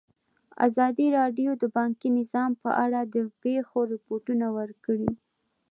[0.67, 5.11] ازادي راډیو د بانکي نظام په اړه د پېښو رپوټونه ورکړي.